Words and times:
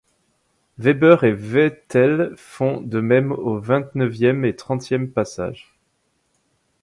Webber 0.79 1.17
et 1.21 1.31
Vettel 1.31 2.33
font 2.35 2.81
de 2.81 2.99
même 3.01 3.31
aux 3.31 3.59
vingt-neuvième 3.59 4.45
et 4.45 4.55
trentième 4.55 5.11
passages. 5.11 5.77